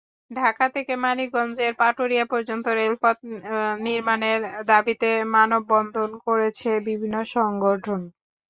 ঢাকা 0.31 0.65
থেকে 0.75 0.93
মানিকগঞ্জের 1.03 1.73
পাটুরিয়া 1.79 2.25
পর্যন্ত 2.25 2.65
রেলপথ 2.79 3.17
নির্মাণের 3.85 4.39
দাবিতে 4.65 5.09
মানববন্ধন 5.35 6.09
করেছে 6.25 6.69
বিভিন্ন 6.87 7.15
সংগঠন। 7.33 8.01